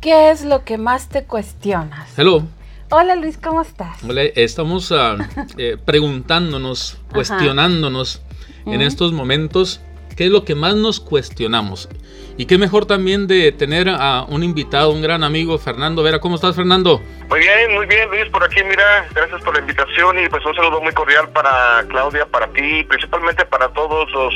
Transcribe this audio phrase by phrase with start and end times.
[0.00, 2.18] ¿qué es lo que más te cuestionas?
[2.18, 2.44] Hello.
[2.90, 4.02] Hola Luis, ¿cómo estás?
[4.02, 5.18] Hola, estamos uh,
[5.58, 8.22] eh, preguntándonos, cuestionándonos
[8.64, 9.82] en estos momentos
[10.16, 11.88] qué es lo que más nos cuestionamos.
[12.36, 16.20] Y qué mejor también de tener a un invitado, un gran amigo, Fernando Vera.
[16.20, 17.00] ¿Cómo estás, Fernando?
[17.28, 20.54] Muy bien, muy bien, Luis, por aquí, mira, gracias por la invitación y pues un
[20.54, 24.34] saludo muy cordial para Claudia, para ti, principalmente para todos los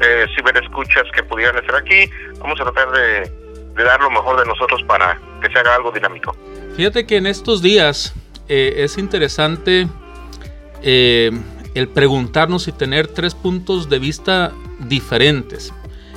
[0.00, 2.10] eh, ciberescuchas que pudieran estar aquí.
[2.40, 3.41] Vamos a tratar de,
[3.76, 6.36] de dar lo mejor de nosotros para que se haga algo dinámico.
[6.76, 8.14] Fíjate que en estos días
[8.48, 9.88] eh, es interesante
[10.82, 11.30] eh,
[11.74, 15.72] el preguntarnos y tener tres puntos de vista diferentes.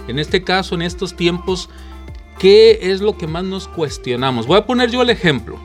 [0.08, 1.70] En este caso, en estos tiempos,
[2.40, 4.48] ¿qué es lo que más nos cuestionamos?
[4.48, 5.60] Voy a poner yo el ejemplo.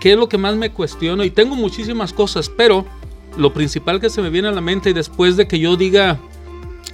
[0.00, 1.24] ¿Qué es lo que más me cuestiono?
[1.24, 2.86] Y tengo muchísimas cosas, pero
[3.36, 6.18] lo principal que se me viene a la mente y después de que yo diga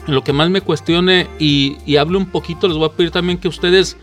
[0.06, 3.38] lo que más me cuestione y, y hable un poquito, les voy a pedir también
[3.38, 3.96] que ustedes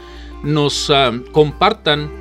[0.44, 2.12] nos ah, compartan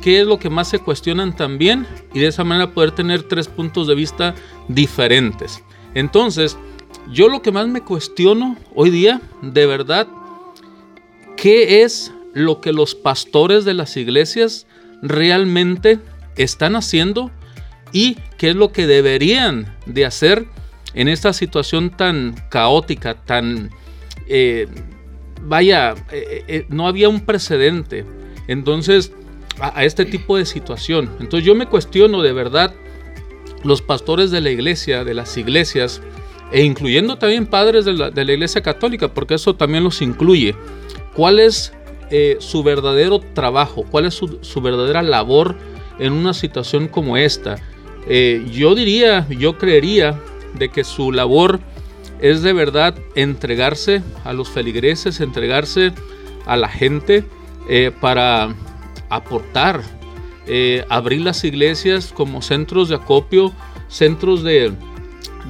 [0.00, 3.48] qué es lo que más se cuestionan también y de esa manera poder tener tres
[3.48, 4.34] puntos de vista
[4.68, 5.62] diferentes.
[5.94, 6.56] Entonces,
[7.10, 10.06] yo lo que más me cuestiono hoy día, de verdad,
[11.36, 14.66] ¿qué es lo que los pastores de las iglesias
[15.02, 16.00] realmente
[16.36, 17.30] están haciendo
[17.92, 20.46] y qué es lo que deberían de hacer
[20.94, 23.70] en esta situación tan caótica, tan...
[24.28, 24.66] Eh,
[25.42, 28.04] vaya, eh, eh, no había un precedente.
[28.46, 29.12] Entonces,
[29.60, 31.10] a, este tipo de situación.
[31.20, 32.74] Entonces yo me cuestiono de verdad
[33.64, 36.00] los pastores de la iglesia, de las iglesias,
[36.52, 40.54] e incluyendo también padres de la, iglesia católica, porque eso también los incluye.
[41.14, 41.72] ¿Cuál es
[42.38, 43.84] su verdadero trabajo?
[43.90, 45.56] ¿Cuál es su, verdadera labor
[45.98, 47.56] en una situación como esta?
[48.06, 50.20] Yo diría, yo creería
[50.54, 51.60] de que su labor
[52.20, 55.92] es de verdad entregarse a los feligreses, entregarse
[56.46, 57.24] a la gente
[57.68, 58.54] eh, para
[59.08, 59.82] aportar,
[60.46, 63.52] eh, abrir las iglesias como centros de acopio,
[63.88, 64.72] centros de,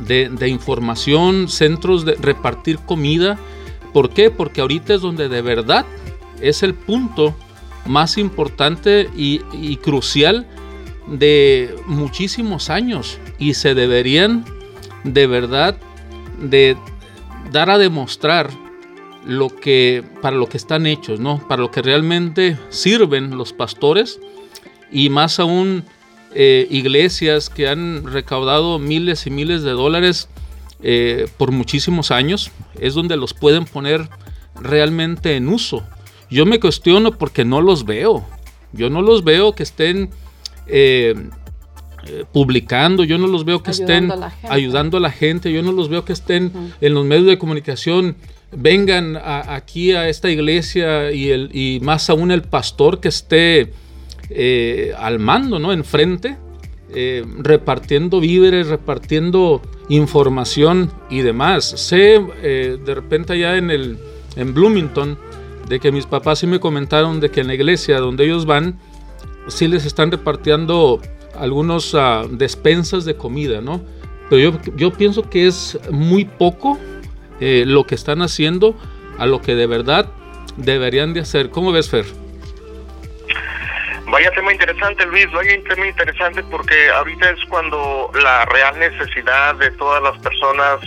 [0.06, 3.38] de, información, centros de repartir comida.
[3.92, 4.30] ¿Por qué?
[4.30, 5.86] Porque ahorita es donde de verdad
[6.40, 7.34] es el punto
[7.86, 10.46] más importante y, y, crucial
[11.06, 14.44] de muchísimos años y se deberían
[15.04, 15.76] de verdad
[16.40, 16.76] de
[17.52, 18.50] dar a demostrar
[19.26, 21.46] lo que, para lo que están hechos, ¿no?
[21.48, 24.20] Para lo que realmente sirven los pastores
[24.90, 25.84] y más aún
[26.34, 30.28] eh, iglesias que han recaudado miles y miles de dólares
[30.82, 34.08] eh, por muchísimos años, es donde los pueden poner
[34.60, 35.82] realmente en uso.
[36.30, 38.26] Yo me cuestiono porque no los veo.
[38.72, 40.10] Yo no los veo que estén
[40.66, 41.14] eh,
[42.32, 44.12] publicando, yo no los veo que estén
[44.48, 48.16] ayudando a la gente, yo no los veo que estén en los medios de comunicación
[48.56, 53.72] vengan aquí a esta iglesia y, el, y más aún el pastor que esté
[54.30, 55.72] eh, al mando, ¿no?
[55.72, 56.36] Enfrente,
[56.94, 61.64] eh, repartiendo víveres, repartiendo información y demás.
[61.64, 63.98] Sé eh, de repente allá en, el,
[64.36, 65.18] en Bloomington
[65.68, 68.78] de que mis papás sí me comentaron de que en la iglesia donde ellos van,
[69.48, 71.00] sí les están repartiendo
[71.38, 73.80] algunos uh, despensas de comida, ¿no?
[74.30, 76.78] Pero yo, yo pienso que es muy poco
[77.40, 78.74] eh, lo que están haciendo
[79.18, 80.06] a lo que de verdad
[80.56, 81.50] deberían de hacer.
[81.50, 82.04] ¿Cómo ves, Fer?
[84.06, 89.70] Vaya tema interesante, Luis, vaya tema interesante porque ahorita es cuando la real necesidad de
[89.72, 90.80] todas las personas,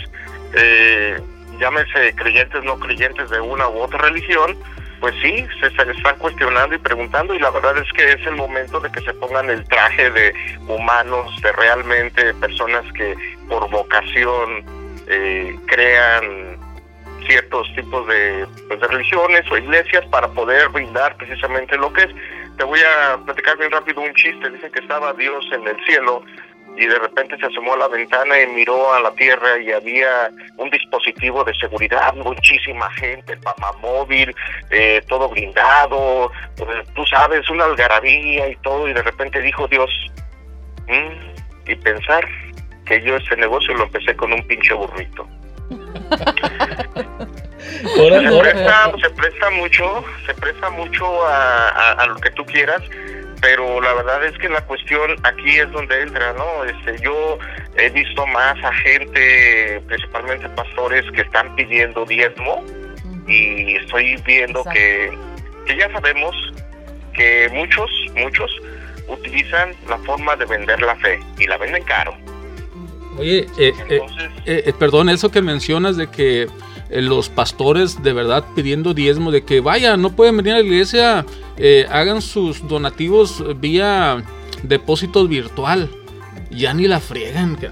[0.54, 1.20] eh,
[1.60, 4.56] llámese creyentes, no creyentes de una u otra religión,
[5.00, 8.80] pues sí, se, están cuestionando y preguntando y la verdad es que es el momento
[8.80, 10.34] de que se pongan el traje de
[10.66, 13.14] humanos, de realmente personas que
[13.48, 14.64] por vocación
[15.06, 16.58] eh, crean
[17.26, 22.10] ciertos tipos de, pues, religiones o iglesias para poder brindar precisamente lo que es.
[22.56, 24.50] Te voy a platicar bien rápido un chiste.
[24.50, 26.22] Dicen que estaba Dios en el cielo
[26.78, 30.30] y de repente se asomó a la ventana y miró a la tierra y había
[30.56, 34.34] un dispositivo de seguridad, muchísima gente, papamóvil,
[34.70, 39.90] eh, todo blindado, pues, tú sabes, una algarabía y todo, y de repente dijo Dios,
[40.86, 42.26] mm", y pensar
[42.86, 45.28] que yo ese negocio lo empecé con un pinche burrito.
[48.98, 52.82] se, presta, mucho, se presta mucho a, lo que tú quieras,
[53.40, 56.64] pero la verdad es que la cuestión aquí es donde entra, ¿no?
[56.64, 57.38] Este, yo
[57.76, 62.64] he visto más a gente, principalmente pastores, que están pidiendo diezmo
[63.26, 65.16] y estoy viendo que,
[65.66, 66.34] que ya sabemos
[67.14, 68.50] que muchos, muchos
[69.08, 72.14] utilizan la forma de vender la fe y la venden caro.
[73.18, 74.00] Oye, eh, eh,
[74.46, 76.46] eh, perdón, eso que mencionas de que
[76.90, 81.26] los pastores de verdad pidiendo diezmo de que vaya, no pueden venir a la iglesia,
[81.56, 84.22] eh, hagan sus donativos vía
[84.62, 85.90] depósito virtual.
[86.50, 87.58] Ya ni la friegan.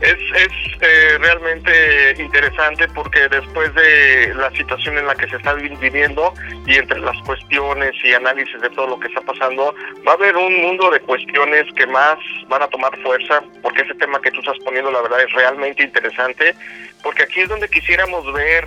[0.00, 6.32] es eh, realmente interesante porque después de la situación en la que se está viviendo
[6.66, 9.74] y entre las cuestiones y análisis de todo lo que está pasando,
[10.06, 12.18] va a haber un mundo de cuestiones que más
[12.48, 15.82] van a tomar fuerza porque ese tema que tú estás poniendo la verdad es realmente
[15.82, 16.54] interesante
[17.02, 18.66] porque aquí es donde quisiéramos ver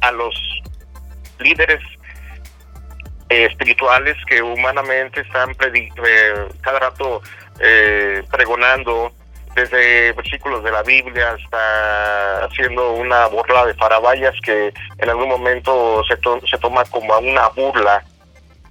[0.00, 0.34] a los
[1.38, 1.80] líderes
[3.28, 7.22] eh, espirituales que humanamente están eh, cada rato
[7.58, 9.12] eh, pregonando
[9.56, 16.02] desde versículos de la Biblia hasta haciendo una burla de farabayas que en algún momento
[16.04, 18.04] se, toma como una burla.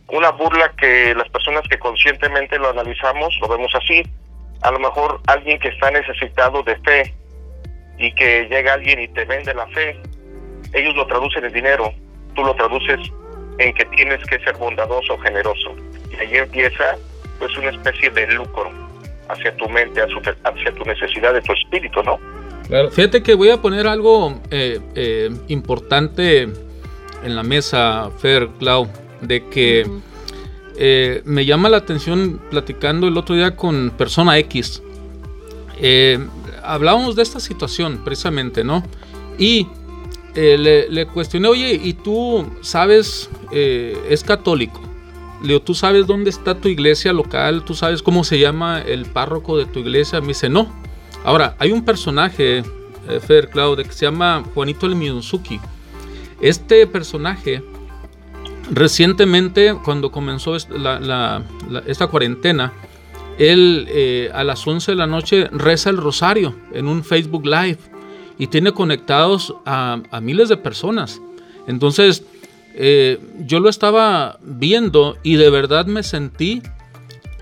[0.10, 4.04] Una burla que las personas que conscientemente lo analizamos lo vemos así.
[4.62, 7.14] A lo mejor alguien que está necesitado de fe
[7.98, 10.00] y que llega alguien y te vende la fe,
[10.74, 11.92] ellos lo traducen en dinero,
[12.36, 13.00] tú lo traduces
[13.58, 15.76] en que tienes que ser bondadoso, generoso.
[16.12, 16.96] Y ahí empieza
[17.40, 18.85] pues una especie de lucro
[19.30, 22.20] hacia tu mente, hacia tu necesidad de tu espíritu, ¿no?
[22.68, 26.44] Claro, fíjate que voy a poner algo eh, eh, importante
[27.24, 28.88] en la mesa, Fer, Clau,
[29.22, 29.86] de que
[30.78, 34.82] eh, me llama la atención platicando el otro día con persona X.
[36.64, 38.84] hablábamos de esta situación precisamente, ¿no?
[39.38, 39.68] Y
[40.34, 44.82] le, le, cuestioné, oye, ¿y tú sabes, es católico?
[45.46, 47.64] Le digo, ¿tú sabes dónde está tu iglesia local?
[47.64, 50.20] ¿Tú sabes cómo se llama el párroco de tu iglesia?
[50.20, 50.74] Me dice, no.
[51.24, 52.64] Ahora, hay un personaje,
[53.08, 55.62] eh, Fer Claude, que se llama Juanito el.
[56.42, 57.62] Este personaje,
[58.72, 62.74] recientemente, cuando comenzó esta, cuarentena,
[63.38, 67.78] él eh, a las 11 de la noche reza el rosario en un Facebook Live
[68.40, 71.22] y tiene conectados a, a miles de personas.
[71.68, 72.24] Entonces,
[72.78, 76.62] eh, yo lo estaba viendo y de verdad me sentí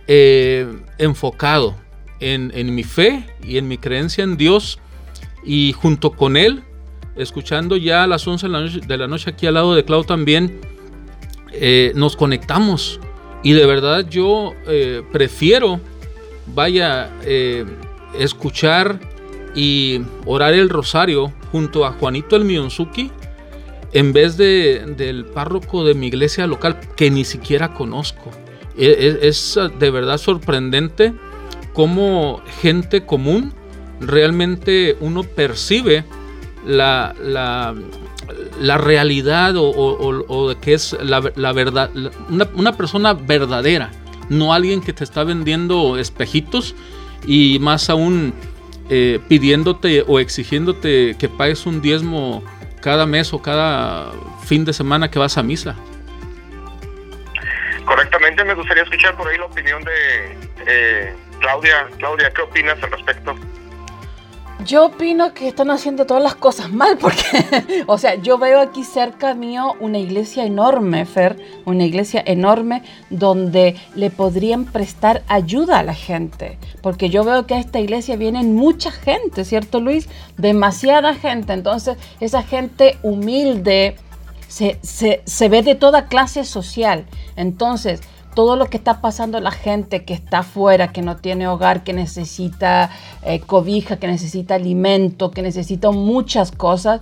[0.08, 1.76] eh, enfocado
[2.20, 4.80] en, mi fe y en mi creencia en Dios
[5.44, 6.64] y junto con Él,
[7.16, 10.62] escuchando ya a las 11 de la noche, aquí al lado de Clau también,
[11.52, 13.00] eh, nos conectamos.
[13.42, 14.54] Y de verdad yo
[15.12, 15.82] prefiero,
[16.56, 17.12] vaya,
[18.18, 19.02] escuchar
[19.54, 23.12] y orar el rosario junto a Juanito el Mionzuki
[23.94, 28.32] en vez de, del párroco de mi iglesia local que ni siquiera conozco.
[28.78, 31.14] E, e, es, de verdad sorprendente
[31.74, 33.54] cómo gente común
[34.00, 36.04] realmente uno percibe
[36.66, 41.20] la, la, realidad o, de que es la,
[41.54, 41.92] verdad,
[42.56, 43.92] una, persona verdadera,
[44.30, 46.76] no alguien que te está vendiendo espejitos
[47.28, 48.34] y más aún
[48.90, 52.44] eh, pidiéndote o exigiéndote que pagues un diezmo
[52.84, 54.12] cada mes o cada
[54.44, 55.74] fin de semana que vas a misa.
[57.86, 60.38] Correctamente, me gustaría escuchar por ahí la opinión de
[60.68, 61.88] eh, Claudia.
[61.98, 63.36] Claudia, ¿qué opinas al respecto?
[64.66, 67.24] Yo opino que están haciendo todas las cosas mal porque,
[67.88, 73.76] o sea, yo veo aquí cerca mío una iglesia enorme, Fer, una iglesia enorme donde
[73.96, 76.58] le podrían prestar ayuda a la gente.
[76.82, 80.08] Porque yo veo que a esta iglesia vienen mucha gente, ¿cierto Luis?
[80.38, 81.54] Demasiada gente.
[81.54, 83.96] Entonces, esa gente humilde
[84.48, 87.06] se, se ve de toda clase social.
[87.36, 88.02] Entonces,
[88.34, 91.94] todo lo que está pasando la gente que está afuera, que no tiene hogar, que
[91.94, 92.90] necesita
[93.24, 97.02] eh, cobija, que necesita alimento, que necesita muchas cosas.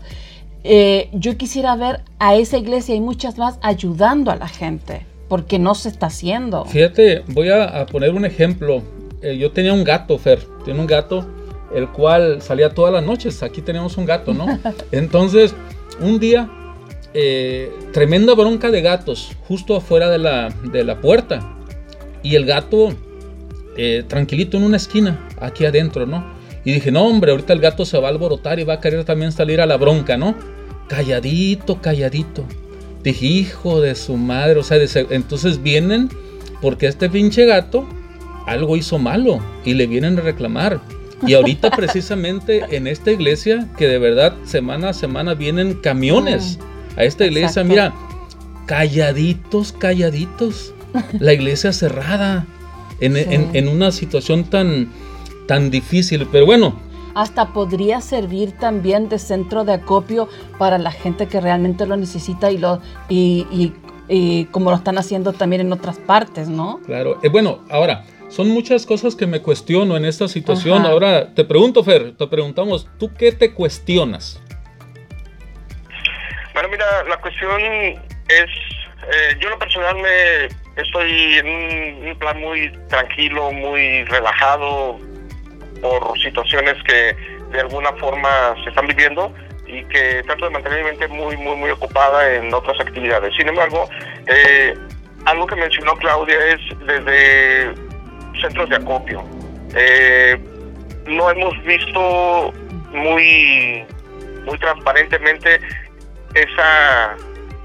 [0.64, 5.60] Eh, yo quisiera ver a esa iglesia y muchas más ayudando a la gente, porque
[5.60, 6.66] no se está haciendo.
[6.66, 8.82] Fíjate, voy a, poner un ejemplo.
[9.22, 11.26] Eh, yo tenía un gato, Fer, tenía un gato,
[11.74, 13.42] el cual salía todas las noches.
[13.42, 14.46] Aquí tenemos un gato, ¿no?
[14.92, 15.56] Entonces,
[16.00, 16.50] un día
[17.13, 21.58] eh, tremenda bronca de gatos justo afuera de la, puerta.
[22.24, 22.94] Y el gato
[23.77, 26.24] eh, tranquilito en una esquina, aquí adentro, ¿no?
[26.63, 29.03] Y dije, no, hombre, ahorita el gato se va a alborotar y va a querer
[29.03, 30.36] también salir a la bronca, ¿no?
[30.88, 32.46] Calladito, calladito.
[33.03, 34.77] Dije, hijo de su madre, o sea,
[35.10, 36.10] entonces vienen
[36.62, 37.88] porque este pinche gato
[38.46, 40.80] algo hizo malo y le vienen a reclamar.
[41.25, 46.71] Y ahorita precisamente en esta iglesia, que de verdad semana a semana vienen camiones mm
[46.98, 47.94] a esta iglesia, mira,
[48.66, 50.74] calladitos, calladitos.
[51.20, 52.46] La iglesia cerrada
[53.00, 54.90] en, una situación tan,
[55.48, 56.28] tan difícil.
[56.32, 56.76] Pero bueno,
[57.16, 62.52] hasta podría servir también de centro de acopio para la gente que realmente lo necesita
[62.52, 63.74] y lo y,
[64.52, 66.82] como lo están haciendo también en otras partes, ¿no?
[66.86, 67.20] Claro.
[67.24, 70.86] Eh, bueno, ahora son muchas cosas que me cuestiono en esta situación.
[70.86, 74.42] Ahora te pregunto, Fer, te preguntamos, ¿tú qué te cuestionas?
[76.62, 78.46] Bueno, mira, la cuestión es,
[79.12, 80.46] eh, yo lo personal me
[80.80, 85.00] estoy en un, plan muy tranquilo, muy relajado
[85.82, 87.15] por situaciones que
[87.51, 89.34] de alguna forma se están viviendo
[89.65, 93.36] y que trato de mantener mi mente muy, muy, muy ocupada en otras actividades.
[93.36, 93.89] Sin embargo,
[94.27, 94.75] eh,
[95.25, 97.74] algo que mencionó Claudia es desde
[98.39, 99.24] centros de acopio.
[99.74, 100.38] Eh,
[101.08, 102.53] no hemos visto
[102.91, 103.84] muy,
[104.46, 105.60] muy transparentemente
[106.34, 107.16] esa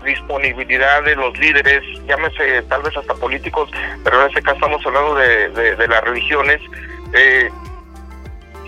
[0.05, 3.71] disponibilidad de los líderes, llámese tal vez hasta políticos,
[4.05, 6.61] pero en este caso estamos hablando de, de, las religiones,
[7.13, 7.51] eh,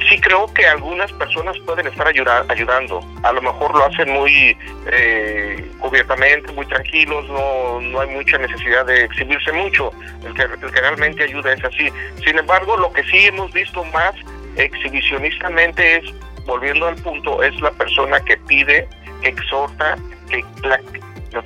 [0.09, 3.01] sí creo que algunas personas pueden estar ayudando.
[3.23, 4.57] A lo mejor lo hacen muy
[4.91, 9.93] eh, cubiertamente, muy tranquilos, no, no hay mucha necesidad de exhibirse mucho.
[10.25, 11.89] El que, el que realmente ayuda es así.
[12.25, 14.15] Sin embargo, lo que sí hemos visto más
[14.57, 16.15] exhibicionistamente es,
[16.47, 18.89] volviendo al punto, es la persona que pide,
[19.23, 19.97] exhorta,
[20.31, 20.45] que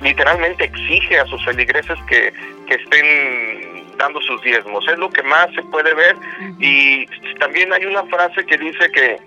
[0.01, 2.33] literalmente exige a sus feligreses que,
[2.67, 4.87] que estén dando sus diezmos.
[4.87, 6.15] Es lo que más se puede ver
[6.59, 7.05] y
[7.39, 9.17] también hay una frase que dice que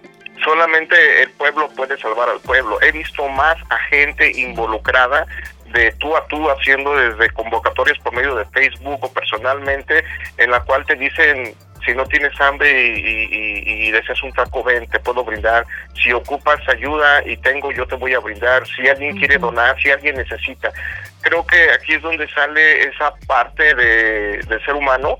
[0.45, 2.81] solamente el pueblo puede salvar al pueblo.
[2.83, 5.27] He visto más a gente involucrada
[5.73, 10.05] de tú a tú haciendo desde convocatorias por medio de Facebook o personalmente
[10.39, 11.55] en la cual te dicen
[11.87, 15.65] si no tienes hambre y, deseas un taco, ven, te puedo brindar.
[16.03, 18.67] Si ocupas ayuda y tengo, yo te voy a brindar.
[18.67, 20.73] Si alguien quiere donar, si alguien necesita.
[21.21, 25.19] Creo que aquí es donde sale esa parte de, del ser humano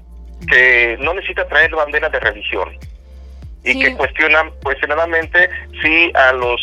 [0.51, 2.77] que no necesita traer bandera de religión
[3.65, 5.49] y que cuestionan cuestionadamente
[5.83, 6.61] si a los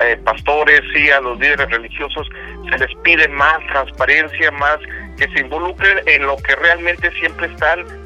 [0.00, 2.26] eh, pastores, si a los líderes religiosos
[2.70, 4.78] se les pide más transparencia, más
[5.16, 8.01] que se involucren en lo que realmente siempre están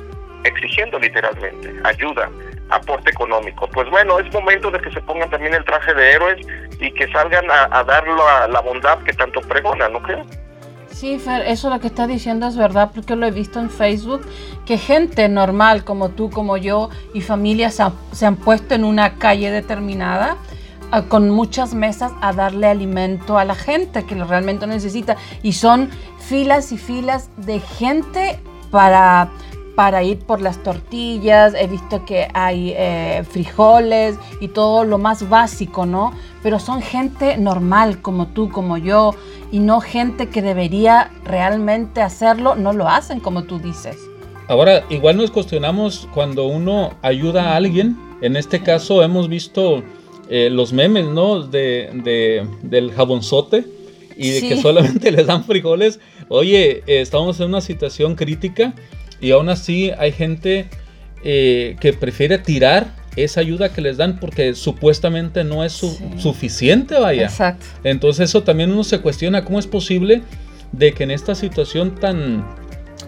[0.47, 2.31] exigiendo literalmente ayuda,
[2.71, 3.69] aporte económico.
[3.69, 6.47] Pues bueno, es momento de que se pongan también el traje de héroes
[6.81, 10.25] y que salgan a, a la bondad que tanto pregona, ¿no creo?
[10.97, 14.23] Sí, Fer, eso lo que está diciendo es verdad porque lo he visto en Facebook,
[14.65, 17.79] que gente normal como tú, como yo y familias
[18.13, 20.39] se, han puesto en una calle determinada
[21.09, 25.17] con muchas mesas a darle alimento a la gente que realmente necesita.
[25.43, 29.29] Y son filas y filas de gente para
[29.77, 35.29] para ir por las tortillas, he visto que hay eh, frijoles y todo lo más
[35.29, 36.13] básico, ¿no?
[36.43, 39.15] Pero son gente normal como tú, como yo,
[39.53, 43.99] y no gente que debería realmente hacerlo, no lo hacen como tú dices.
[44.49, 49.83] Ahora, igual nos cuestionamos cuando uno ayuda a alguien, en este caso hemos visto
[50.31, 51.43] eh, los memes, ¿no?
[51.43, 53.67] De, del jabonzote
[54.17, 56.01] y de que solamente les dan frijoles.
[56.29, 58.75] Oye, eh, estamos en una situación crítica
[59.21, 60.67] y aún así hay gente
[61.25, 67.25] eh, que prefiere tirar esa ayuda que les dan porque supuestamente no es suficiente, vaya.
[67.25, 67.65] Exacto.
[67.83, 70.23] Entonces eso también uno se cuestiona cómo es posible
[70.73, 72.47] de que en esta situación tan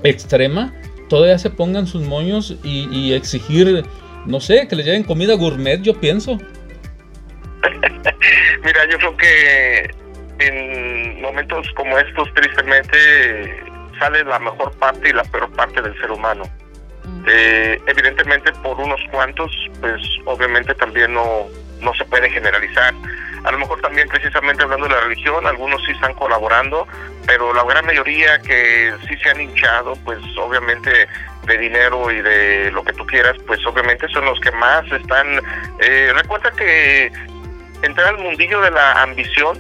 [0.03, 0.73] extrema
[1.09, 3.85] todavía se pongan sus moños y, exigir,
[4.27, 6.39] no sé, que les lleven comida gourmet, yo pienso.
[8.65, 9.91] Mira, yo creo que
[10.41, 12.99] en momentos como estos, tristemente,
[13.99, 16.45] sale la mejor parte y la peor parte del ser humano.
[17.05, 17.25] Mm.
[17.29, 19.51] Eh, evidentemente por unos cuantos,
[19.81, 21.47] pues obviamente también no,
[21.81, 22.95] no se puede generalizar.
[23.45, 26.87] A lo mejor también precisamente hablando de la religión, algunos sí están colaborando,
[27.27, 31.07] pero la gran mayoría que sí se han hinchado, pues obviamente
[31.47, 35.41] de dinero y de lo que tú quieras, pues obviamente son los que más están...
[35.81, 37.13] Eh, recuerda que
[37.83, 39.59] entrar al mundillo de la ambición,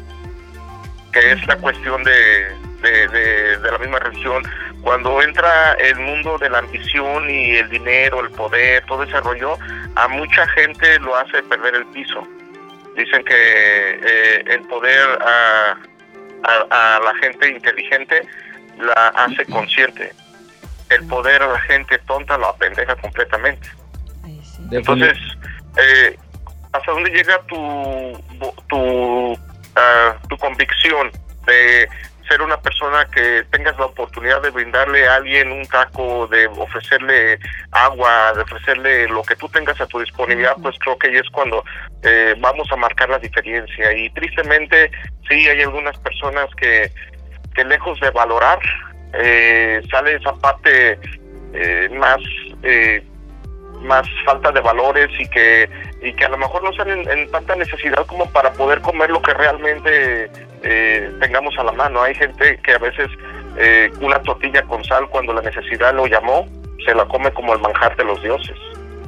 [1.12, 2.48] que es la cuestión de,
[2.82, 4.42] de, la misma religión,
[4.82, 9.58] cuando entra el mundo de la ambición y el dinero, el poder, todo ese rollo,
[9.96, 12.26] a mucha gente lo hace perder el piso.
[12.96, 15.76] Dicen que eh, el poder a,
[16.70, 18.22] a, la gente inteligente
[18.78, 20.12] la hace consciente.
[20.90, 23.68] El poder a la gente tonta lo apendeja completamente.
[24.70, 25.16] Entonces,
[25.76, 26.18] eh,
[26.72, 28.20] ¿hasta dónde llega tu,
[28.68, 29.38] tu,
[29.76, 31.10] ah, tu convicción
[31.46, 31.88] de
[32.28, 37.38] ser una persona que tengas la oportunidad de brindarle a alguien un taco, de ofrecerle
[37.70, 41.30] agua, de ofrecerle lo que tú tengas a tu disponibilidad, pues creo que ahí es
[41.30, 41.64] cuando
[42.02, 43.92] eh, vamos a marcar la diferencia.
[43.92, 44.90] Y tristemente
[45.28, 46.90] sí hay algunas personas que,
[47.54, 48.58] que lejos de valorar,
[49.14, 50.98] eh, sale esa parte
[51.54, 52.20] eh, más
[53.82, 55.68] más falta de valores y que
[56.02, 59.20] y que a lo mejor no están en, tanta necesidad como para poder comer lo
[59.20, 60.30] que realmente
[60.62, 62.02] eh, tengamos a la mano.
[62.02, 63.08] Hay gente que a veces
[63.56, 66.46] eh, una tortilla con sal cuando la necesidad lo llamó
[66.84, 68.56] se la come como el manjar de los dioses.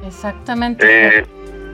[0.05, 1.19] Exactamente.
[1.19, 1.25] Eh,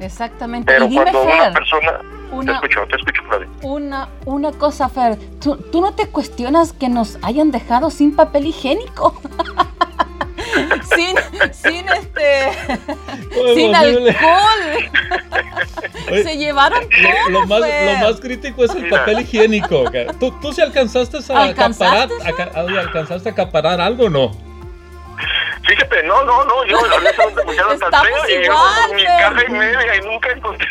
[0.01, 0.73] Exactamente.
[0.73, 2.01] Pero cuando una persona...
[2.45, 3.23] te escucho, te escucho,
[3.63, 8.47] Una, una cosa, Fer, ¿tú, ¿tú no te cuestionas que nos hayan dejado sin papel
[8.47, 9.21] higiénico?
[10.97, 12.53] sin, sin este.
[13.55, 14.63] sin alcohol.
[16.11, 17.31] Se llevaron todo.
[17.31, 19.85] Lo, más, lo más crítico es el papel higiénico.
[20.19, 22.09] ¿Tú, tú si alcanzaste a acaparar,
[22.79, 24.47] alcanzaste a acaparar algo o no?
[25.67, 29.51] Fíjate, no, no, no, yo honestamente me quedo tan feo y yo mi caja y
[29.51, 30.69] media y nunca encontré.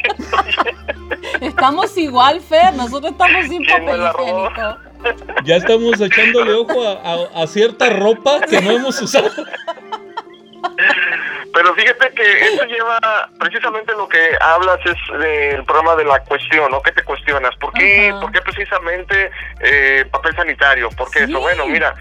[1.41, 4.77] estamos igual, Fer, nosotros estamos sin papel higiénico.
[5.43, 9.29] Ya estamos echándole ojo a, a, cierta ropa que no hemos usado.
[11.53, 16.69] Pero fíjate que eso lleva precisamente lo que hablas es del programa de la cuestión,
[16.71, 16.81] ¿no?
[16.81, 17.55] ¿Qué te cuestionas?
[17.55, 19.31] ¿Por qué, ¿por qué precisamente
[19.61, 20.89] eh, papel sanitario?
[20.97, 21.95] Porque eso, bueno, mira,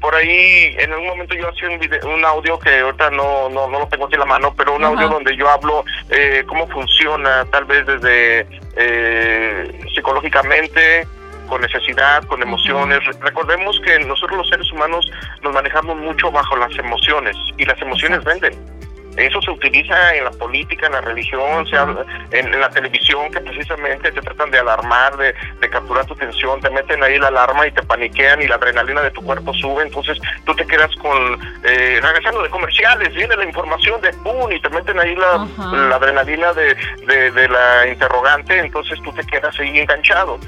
[0.00, 3.80] por ahí en algún momento yo hacía un, un audio que ahorita no, no, no
[3.80, 7.44] lo tengo aquí en la mano, pero un audio donde yo hablo eh, cómo funciona
[7.50, 8.46] tal vez desde
[8.76, 11.06] eh, psicológicamente,
[11.46, 13.00] con necesidad, con emociones.
[13.20, 15.10] Recordemos que nosotros los seres humanos
[15.42, 18.54] nos manejamos mucho bajo las emociones y las emociones venden.
[19.16, 21.76] Eso se utiliza en la política, en la religión, se
[22.38, 25.34] en, la televisión, que precisamente te tratan de alarmar, de,
[25.70, 29.10] capturar tu atención, te meten ahí la alarma y te paniquean y la adrenalina de
[29.10, 34.00] tu cuerpo sube, entonces tú te quedas con, eh, regresando de comerciales, viene la información
[34.02, 34.52] de ¡pum!
[34.52, 35.46] y te meten ahí la,
[35.94, 36.74] adrenalina de,
[37.06, 40.38] de, la interrogante, entonces tú te quedas ahí enganchado.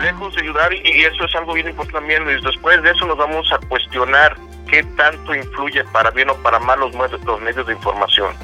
[0.00, 3.16] Lejos de ayudar, y, eso es algo bien importante también, Luis, después de eso nos
[3.16, 4.36] vamos a cuestionar
[4.68, 8.34] qué tanto influye para bien o para mal los, los medios de información.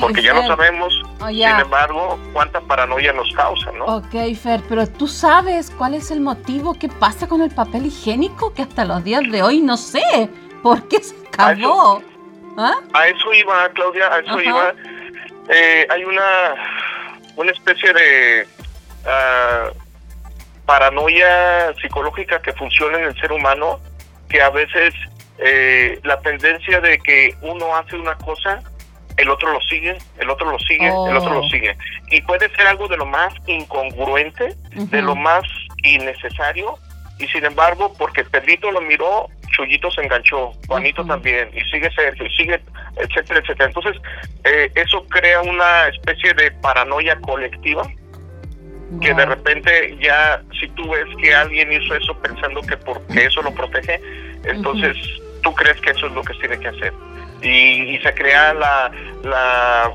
[0.00, 3.84] Porque ya no sabemos, oh, sin embargo, cuánta paranoia nos causa, ¿no?
[3.84, 8.54] Ok, Fer, pero tú sabes cuál es el motivo, qué pasa con el papel higiénico,
[8.54, 10.30] que hasta los días de hoy no sé
[10.62, 12.02] por qué se acabó.
[12.56, 12.74] ¿Ah?
[12.94, 14.74] A eso, iba, Claudia, a eso iba.
[15.48, 16.54] Eh, hay una,
[17.36, 18.48] una especie de
[19.06, 19.68] ah,
[20.66, 23.80] paranoia psicológica que funciona en el ser humano
[24.28, 24.94] que a veces
[25.38, 28.62] eh, la tendencia de que uno hace una cosa,
[29.16, 31.48] el otro lo sigue, el otro lo sigue, el otro lo oh.
[31.48, 31.76] sigue.
[32.10, 35.42] Y puede ser algo de lo más incongruente, de lo más
[35.82, 36.78] innecesario,
[37.18, 42.26] y sin embargo, porque Pedrito lo miró, Chuyito se enganchó, Juanito también, y sigue Sergio,
[42.26, 42.60] y sigue,
[42.96, 43.66] etcétera, etcétera.
[43.66, 44.02] Entonces,
[44.44, 47.88] eh, eso crea una especie de paranoia colectiva,
[49.00, 53.42] que de repente ya, si tú ves que alguien hizo eso pensando que porque eso
[53.42, 54.00] lo protege,
[54.44, 54.96] entonces
[55.42, 56.92] tú crees que eso es lo que tiene que hacer.
[57.42, 58.90] Y, se crea la,
[59.22, 59.92] la,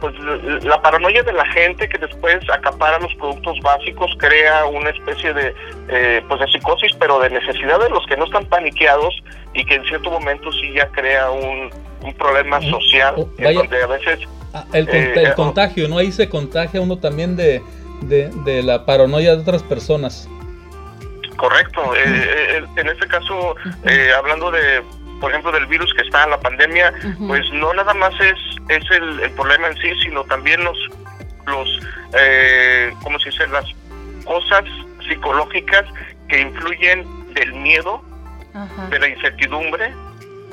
[0.00, 0.14] pues,
[0.62, 5.54] la paranoia de la gente que después acapara los productos básicos, crea una especie de,
[5.88, 9.14] eh, pues de psicosis, pero de necesidad de los que no están paniqueados
[9.52, 11.70] y que en cierto momento sí ya crea un,
[12.02, 14.20] un problema social, oh, en donde a veces...
[14.54, 15.98] Ah, el, el eh, contagio, ¿no?
[15.98, 17.62] Ahí se contagia uno también de,
[18.02, 20.28] de, de la paranoia de otras personas.
[21.36, 21.94] Correcto.
[21.96, 24.80] Eh, eh, en este caso, eh, hablando de,
[25.20, 26.92] por ejemplo, del virus que está en la pandemia,
[27.26, 28.38] pues no nada más es,
[28.68, 30.78] es el, problema en sí, sino también los,
[31.46, 31.68] los
[32.16, 33.46] eh, ¿cómo se dice?
[33.48, 33.66] Las
[34.24, 34.64] cosas
[35.08, 35.84] psicológicas
[36.28, 38.02] que influyen del miedo,
[38.90, 39.92] de la incertidumbre,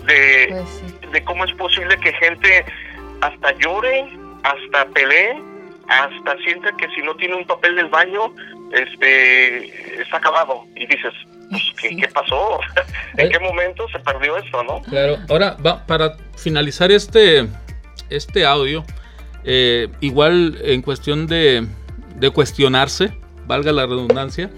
[0.05, 2.65] de, pues de cómo es posible que gente
[3.21, 4.07] hasta llore,
[4.43, 5.39] hasta pelee,
[5.89, 8.33] hasta sienta que si no tiene un papel del baño,
[8.71, 11.13] este está acabado y dices
[11.49, 12.59] pues, ¿qué, pasó?
[13.17, 13.29] ¿En eh.
[13.31, 14.81] qué momento se perdió esto, no?
[14.83, 17.47] Claro, ahora va, para finalizar este,
[18.09, 18.85] este audio,
[19.43, 21.67] eh, igual en cuestión de,
[22.15, 23.11] de, cuestionarse,
[23.47, 24.51] valga la redundancia,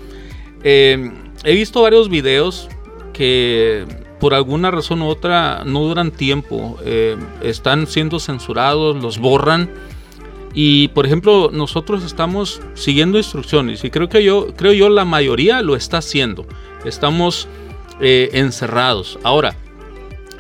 [0.64, 1.12] eh,
[1.46, 2.70] he visto varios videos
[3.14, 3.86] que
[4.20, 6.78] por alguna razón u otra no duran tiempo,
[7.42, 9.72] están siendo censurados, los borran
[10.54, 15.62] y por ejemplo, nosotros estamos siguiendo instrucciones y creo que yo, creo yo la mayoría
[15.62, 16.46] lo está haciendo.
[16.84, 17.48] Estamos
[18.02, 19.18] eh, encerrados.
[19.24, 19.56] Ahora,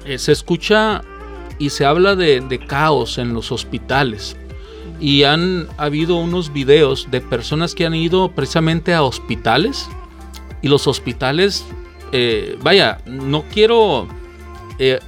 [0.05, 1.01] eh, se escucha
[1.59, 4.35] y se habla de, caos en los hospitales.
[4.99, 9.89] Y han habido unos videos de personas que han ido precisamente a hospitales.
[10.61, 11.65] Y los hospitales,
[12.11, 14.07] eh, vaya, no quiero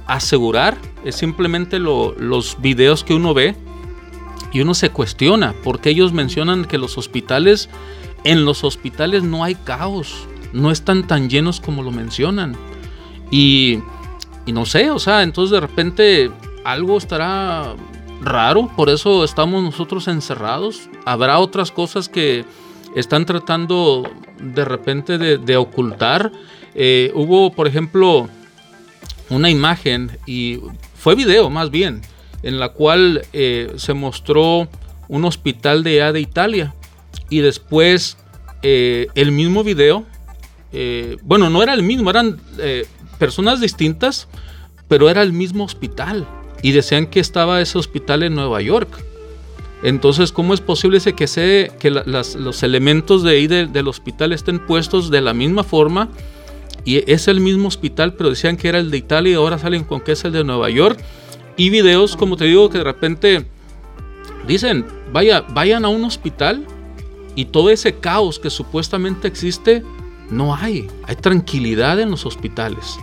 [0.06, 3.56] asegurar, es simplemente los videos que uno ve
[4.54, 7.68] y uno se cuestiona, porque ellos mencionan que los hospitales,
[8.22, 12.56] en los hospitales no hay caos, no están tan llenos como lo mencionan.
[13.32, 13.80] Y,
[14.46, 16.30] y no sé, o sea, entonces de repente
[16.64, 17.74] algo estará
[18.22, 20.88] raro, por eso estamos nosotros encerrados.
[21.04, 22.44] Habrá otras cosas que
[22.94, 26.30] están tratando de repente de, ocultar.
[26.76, 28.28] Eh, hubo, por ejemplo,
[29.30, 30.60] una imagen y
[30.94, 32.02] fue video más bien,
[32.44, 34.68] en la cual eh, se mostró
[35.08, 36.74] un hospital de allá de Italia
[37.30, 38.18] y después
[38.62, 40.04] eh, el mismo video,
[40.72, 42.38] eh, bueno, no era el mismo, eran
[43.18, 44.28] personas distintas,
[44.88, 46.28] pero era el mismo hospital
[46.62, 48.90] y decían que estaba ese hospital en Nueva York.
[49.82, 55.10] Entonces, ¿cómo es posible que, se, que los elementos de ahí del hospital estén puestos
[55.10, 56.10] de la misma forma?
[56.84, 59.84] Y es el mismo hospital, pero decían que era el de Italia y ahora salen
[59.84, 60.98] con que es el de Nueva York.
[61.56, 63.44] Y videos, como te digo, que de repente
[64.46, 66.66] dicen, vaya, vayan a un hospital
[67.36, 69.82] y todo ese caos que supuestamente existe,
[70.30, 70.88] no hay.
[71.06, 72.98] Hay tranquilidad en los hospitales.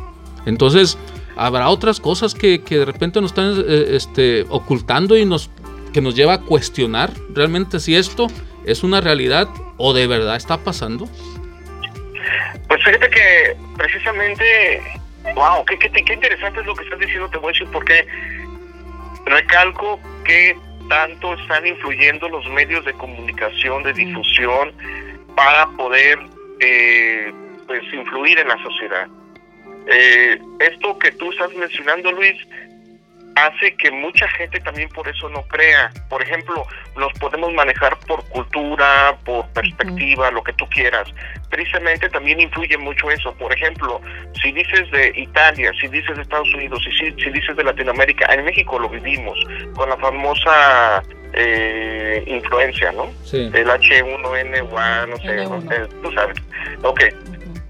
[0.45, 0.97] Entonces,
[1.35, 5.49] habrá otras cosas que, de repente nos están eh, este, ocultando y nos,
[5.93, 8.27] que nos lleva a cuestionar realmente si esto
[8.65, 11.07] es una realidad o de verdad está pasando.
[12.67, 14.81] Pues fíjate que precisamente,
[15.35, 17.67] wow, qué, qué, interesante es lo que estás diciendo, te voy a decir
[19.25, 20.55] recalco que
[20.89, 24.73] tanto están influyendo los medios de comunicación, de difusión,
[25.35, 26.19] para poder
[26.59, 27.31] eh,
[27.67, 29.07] pues influir en la sociedad.
[29.87, 32.35] Eh, esto que tú estás mencionando, Luis,
[33.35, 35.91] hace que mucha gente también por eso no crea.
[36.09, 36.65] Por ejemplo,
[36.95, 41.07] los podemos manejar por cultura, por perspectiva, lo que tú quieras.
[41.49, 43.33] Tristemente también influye mucho eso.
[43.35, 44.01] Por ejemplo,
[44.41, 48.45] si dices de Italia, si dices de Estados Unidos, si, si, dices de Latinoamérica, en
[48.45, 49.37] México lo vivimos
[49.75, 53.11] con la famosa eh, influencia, ¿no?
[53.23, 53.49] Sí.
[53.53, 56.37] El H1N1, no sé, tú sabes.
[56.83, 57.01] Ok,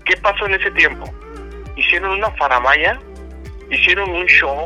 [0.06, 1.12] ¿qué pasó en ese tiempo?
[1.76, 3.00] hicieron una faramaya,
[3.70, 4.66] hicieron un show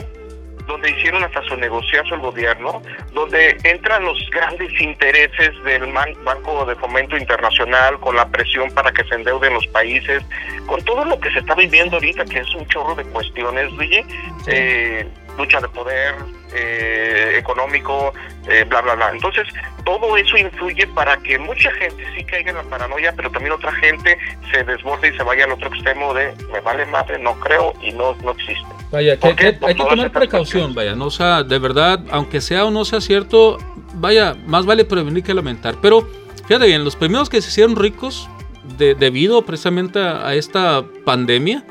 [0.68, 2.82] donde hicieron hasta su negociazo el gobierno,
[3.14, 5.92] donde entran los grandes intereses del
[6.24, 10.24] Banco de Fomento Internacional con la presión para que se endeuden los países,
[10.66, 14.04] con todo lo que se está viviendo ahorita, que es un chorro de cuestiones, Luigi,
[14.48, 16.16] eh, lucha de poder
[16.56, 18.14] eh, económico,
[18.48, 19.12] eh, bla, bla, bla.
[19.12, 19.48] Entonces,
[19.84, 23.72] todo eso influye para que mucha gente sí caiga en la paranoia, pero también otra
[23.74, 24.18] gente
[24.52, 27.92] se desborde y se vaya al otro extremo de me vale madre, no creo y
[27.92, 28.66] no, no existe.
[28.92, 32.72] Vaya, que, hay que tomar precaución, vaya, no o sea, de verdad, aunque sea o
[32.72, 33.58] no sea cierto,
[33.96, 35.76] vaya, más vale prevenir que lamentar.
[35.82, 36.08] Pero
[36.48, 38.30] fíjate bien, los primeros que se hicieron ricos
[38.78, 41.64] debido precisamente a esta pandemia,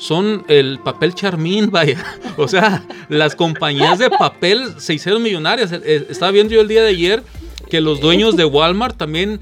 [0.00, 2.02] son el papel charmín, vaya.
[2.36, 5.70] O sea, las compañías de papel se hicieron millonarias.
[5.72, 7.22] Eh, estaba viendo yo el día de ayer
[7.68, 9.40] que los dueños de Walmart también,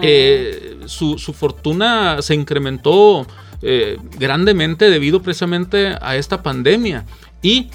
[0.00, 3.26] eh, su, fortuna se incrementó
[3.62, 7.04] eh, grandemente debido precisamente a esta pandemia.
[7.42, 7.70] Y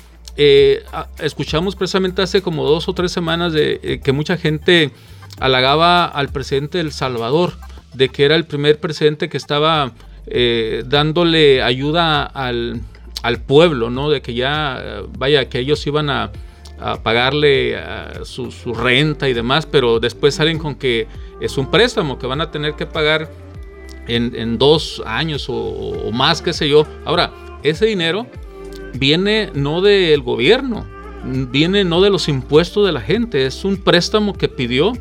[1.20, 4.92] escuchamos precisamente hace como dos o tres semanas de que mucha gente
[5.40, 7.54] halagaba al presidente del Salvador,
[7.94, 9.94] de que era el primer presidente que estaba
[10.28, 12.82] eh, dándole ayuda al,
[13.46, 14.10] pueblo, ¿no?
[14.10, 16.32] De que ya, vaya, que ellos iban a,
[17.02, 17.78] pagarle
[18.24, 21.08] su, renta y demás, pero después salen con que
[21.40, 23.30] es un préstamo que van a tener que pagar
[24.08, 26.86] en, dos años o, más, qué sé yo.
[27.06, 27.32] Ahora,
[27.64, 28.28] ese dinero
[28.94, 30.86] viene no del gobierno,
[31.24, 34.94] viene no de los impuestos de la gente, es un préstamo que pidió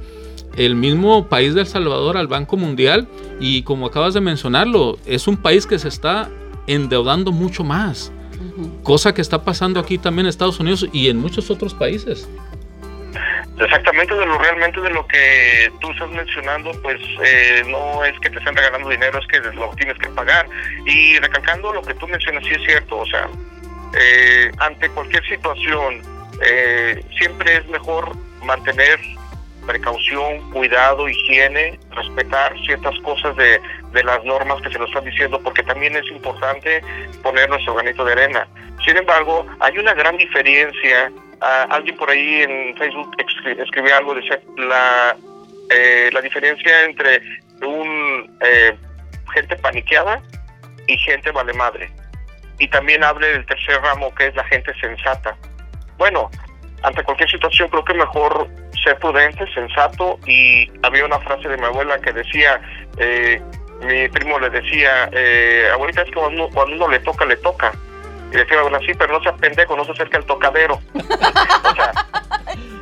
[0.57, 3.09] el mismo país de El Salvador al Banco Mundial
[3.41, 6.29] y como acabas de mencionarlo, es un país que se está
[6.67, 8.13] endeudando mucho más,
[8.83, 12.29] cosa que está pasando aquí también en Estados Unidos y en muchos otros países.
[13.59, 18.31] Exactamente de lo realmente de lo que tú estás mencionando, pues eh, no es que
[18.31, 20.47] te estén regalando dinero, es que lo tienes que pagar.
[20.87, 23.29] Y recalcando lo que tú mencionas, sí es cierto, o sea,
[23.99, 26.01] eh, ante cualquier situación,
[26.41, 28.99] eh, siempre es mejor mantener
[29.67, 33.61] precaución, cuidado, higiene, respetar ciertas cosas de,
[33.93, 36.83] de, las normas que se nos están diciendo, porque también es importante
[37.23, 38.47] poner nuestro granito de arena.
[38.85, 41.13] Sin embargo, hay una gran diferencia.
[41.71, 45.17] alguien por ahí en Facebook escribió algo, decía la,
[45.71, 47.21] eh, la diferencia entre
[47.63, 48.77] un eh,
[49.35, 50.23] gente paniqueada
[50.87, 51.91] y gente vale madre.
[52.59, 55.37] Y también hable del tercer ramo, que es la gente sensata.
[55.99, 56.31] Bueno,
[56.83, 58.49] ante cualquier situación creo que mejor
[58.83, 62.61] ser prudente, sensato y había una frase de mi abuela que decía,
[62.99, 63.41] eh,
[63.83, 67.73] mi primo le decía, eh, abuelita es que cuando uno, le toca, le toca.
[68.33, 70.79] Y decía, bueno, sí, pero no seas pendejo, no se acerca al tocadero.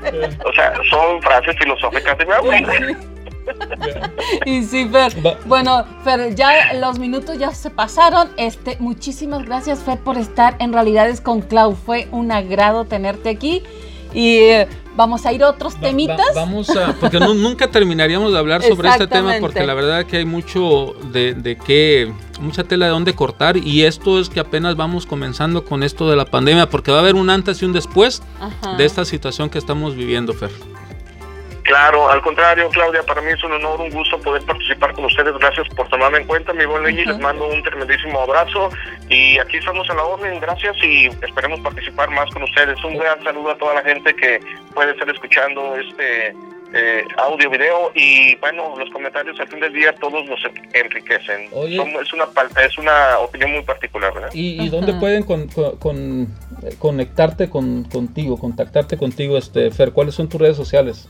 [0.45, 2.73] o, sea, son frases filosóficas de mi abuela.
[4.47, 5.13] y sí, Fer.
[5.47, 8.31] Bueno, Fer, ya los minutos ya se pasaron.
[8.37, 11.75] Este, muchísimas gracias, Fer, por estar en Realidades con Clau.
[11.75, 13.63] Fue un agrado tenerte aquí.
[14.13, 16.35] Y eh, vamos a ir a otros temitas.
[16.35, 20.25] vamos a, porque nunca terminaríamos de hablar sobre este tema porque la verdad que hay
[20.25, 25.07] mucho de, de qué mucha tela de dónde cortar y esto es que apenas vamos
[25.07, 28.23] comenzando con esto de la pandemia porque va a haber un antes y un después
[28.77, 30.51] de esta situación que estamos viviendo, Fer.
[31.71, 35.33] Claro, al contrario, Claudia, para mí es un honor, un gusto poder participar con ustedes.
[35.39, 37.05] Gracias por tomarme en cuenta, mi buen Luigi.
[37.05, 38.71] Les mando un tremendísimo abrazo
[39.09, 40.41] y aquí estamos a la orden.
[40.41, 42.77] Gracias y esperemos participar más con ustedes.
[42.83, 44.41] Un gran saludo a toda la gente que
[44.75, 46.35] puede estar escuchando este
[46.75, 50.41] eh, audio, video y bueno, los comentarios al fin del día todos nos
[50.73, 51.51] enriquecen.
[52.01, 52.27] es, una,
[52.65, 54.31] es una opinión muy particular, ¿verdad?
[54.33, 55.49] ¿Y, dónde pueden con,
[56.81, 59.93] conectarte con, contigo, contactarte contigo, este Fer?
[59.93, 61.09] ¿Cuáles son tus redes sociales?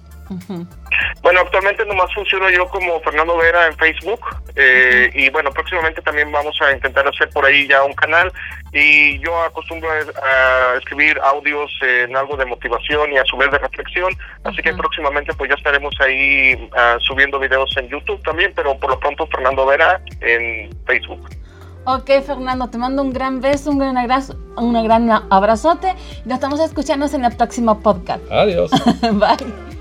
[1.22, 4.20] Bueno, actualmente nomás funciono yo como Fernando Vera en Facebook
[4.54, 8.32] eh, y bueno, próximamente también vamos a intentar hacer por ahí ya un canal
[8.72, 13.58] y yo acostumbro a, escribir audios en algo de motivación y a su vez de
[13.58, 14.12] reflexión,
[14.44, 18.90] así que próximamente pues ya estaremos ahí uh, subiendo videos en YouTube también, pero por
[18.90, 21.28] lo pronto Fernando Vera en Facebook.
[21.86, 25.94] Ok, Fernando, te mando un gran beso, un gran abrazo, un gran abrazote.
[26.24, 28.22] Nos estamos escuchando en el próximo podcast.
[28.30, 28.70] Adiós.
[29.00, 29.79] Bye.